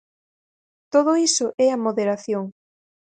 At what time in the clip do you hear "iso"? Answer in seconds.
1.29-1.47